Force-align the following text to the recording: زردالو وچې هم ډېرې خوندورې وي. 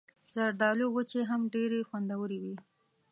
زردالو 0.33 0.85
وچې 0.91 1.21
هم 1.29 1.41
ډېرې 1.53 1.79
خوندورې 1.89 2.37
وي. 2.43 2.55